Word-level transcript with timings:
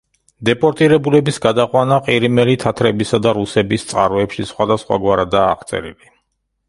დეპორტირებულების 0.47 1.35
გადაყვანა 1.43 1.99
ყირიმელი 2.07 2.57
თათრებისა 2.63 3.19
და 3.27 3.33
რუსების 3.41 3.85
წყაროებში 3.93 4.47
სხვადასხვაგვარადაა 4.53 5.53
აღწერილი. 5.59 6.15